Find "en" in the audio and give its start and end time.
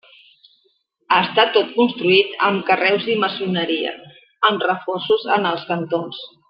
5.39-5.51